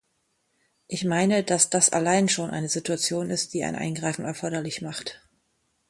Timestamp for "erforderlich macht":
4.25-5.21